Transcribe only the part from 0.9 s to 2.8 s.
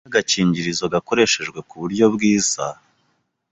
gakoreshejwe ku buryo bwiza